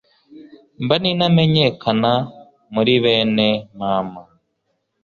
mba 0.83 0.95
n'intamenyekana 1.01 2.11
muri 2.73 2.93
bene 3.03 3.47
mama 3.79 4.21